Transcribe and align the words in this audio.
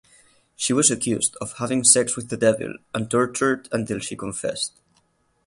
She 0.55 0.73
was 0.73 0.89
accused 0.89 1.35
of 1.39 1.57
having 1.59 1.83
sex 1.83 2.15
with 2.15 2.29
the 2.29 2.35
devil 2.35 2.73
and 2.91 3.07
tortured 3.07 3.69
until 3.71 3.99
she 3.99 4.15
confessed. 4.15 4.79